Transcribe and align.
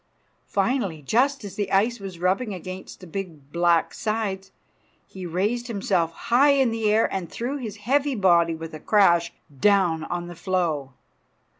Finally, 0.47 1.03
just 1.03 1.43
as 1.45 1.53
the 1.53 1.71
ice 1.71 1.99
was 1.99 2.17
rubbing 2.17 2.55
against 2.55 3.01
the 3.01 3.05
big 3.05 3.51
black 3.51 3.93
sides, 3.93 4.51
he 5.05 5.27
raised 5.27 5.67
himself 5.67 6.11
high 6.13 6.53
in 6.53 6.71
the 6.71 6.89
air 6.89 7.07
and 7.13 7.29
threw 7.29 7.57
his 7.57 7.75
heavy 7.75 8.15
body 8.15 8.55
with 8.55 8.73
a 8.73 8.79
crash 8.79 9.31
down 9.59 10.03
on 10.05 10.25
the 10.25 10.33
floe. 10.35 10.93